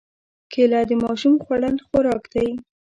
کېله 0.51 0.79
د 0.89 0.91
ماشوم 1.03 1.33
خوړن 1.43 1.75
خوراک 1.87 2.23
دی. 2.33 2.49